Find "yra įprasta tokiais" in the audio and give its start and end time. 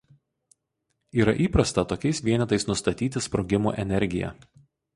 1.23-2.23